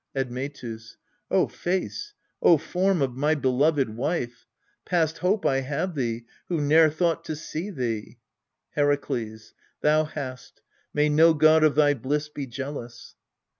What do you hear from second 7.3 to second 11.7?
see thee! Herakles. Thou hast: may no god